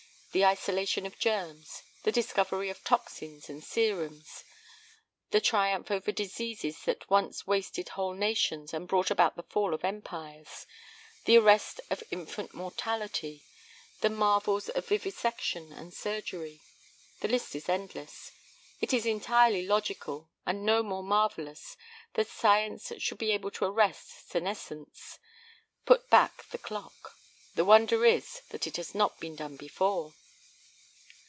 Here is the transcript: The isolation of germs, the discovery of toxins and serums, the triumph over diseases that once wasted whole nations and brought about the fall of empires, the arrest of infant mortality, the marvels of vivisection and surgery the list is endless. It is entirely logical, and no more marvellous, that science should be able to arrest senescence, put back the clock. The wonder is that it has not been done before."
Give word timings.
The 0.33 0.45
isolation 0.45 1.05
of 1.05 1.19
germs, 1.19 1.83
the 2.03 2.11
discovery 2.13 2.69
of 2.69 2.85
toxins 2.85 3.49
and 3.49 3.61
serums, 3.61 4.45
the 5.31 5.41
triumph 5.41 5.91
over 5.91 6.13
diseases 6.13 6.83
that 6.85 7.09
once 7.09 7.45
wasted 7.45 7.89
whole 7.89 8.13
nations 8.13 8.73
and 8.73 8.87
brought 8.87 9.11
about 9.11 9.35
the 9.35 9.43
fall 9.43 9.73
of 9.73 9.83
empires, 9.83 10.65
the 11.25 11.37
arrest 11.37 11.81
of 11.89 12.01
infant 12.11 12.53
mortality, 12.53 13.43
the 13.99 14.09
marvels 14.09 14.69
of 14.69 14.87
vivisection 14.87 15.73
and 15.73 15.93
surgery 15.93 16.61
the 17.19 17.27
list 17.27 17.53
is 17.53 17.67
endless. 17.67 18.31
It 18.79 18.93
is 18.93 19.05
entirely 19.05 19.67
logical, 19.67 20.29
and 20.45 20.63
no 20.65 20.81
more 20.81 21.03
marvellous, 21.03 21.75
that 22.13 22.29
science 22.29 22.89
should 22.99 23.17
be 23.17 23.33
able 23.33 23.51
to 23.51 23.65
arrest 23.65 24.29
senescence, 24.29 25.19
put 25.85 26.09
back 26.09 26.45
the 26.51 26.57
clock. 26.57 27.17
The 27.55 27.65
wonder 27.65 28.05
is 28.05 28.43
that 28.51 28.65
it 28.65 28.77
has 28.77 28.95
not 28.95 29.19
been 29.19 29.35
done 29.35 29.57
before." 29.57 30.13